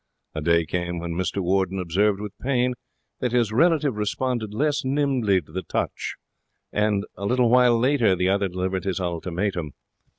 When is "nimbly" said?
4.83-5.41